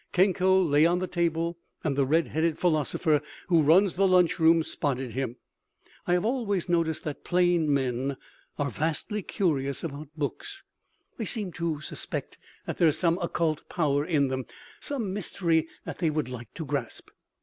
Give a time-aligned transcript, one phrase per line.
[0.13, 5.11] Kenko lay on the table, and the red headed philosopher who runs the lunchroom spotted
[5.11, 5.35] him.
[6.07, 8.17] I have always noticed that "plain men"
[8.57, 10.63] are vastly curious about books.
[11.17, 14.47] They seem to suspect that there is some occult power in them,
[14.79, 17.11] some mystery that they would like to grasp.